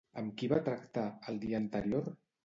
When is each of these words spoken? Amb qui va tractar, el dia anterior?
Amb 0.19 0.31
qui 0.41 0.47
va 0.53 0.57
tractar, 0.69 1.03
el 1.33 1.37
dia 1.43 1.59
anterior? 1.65 2.09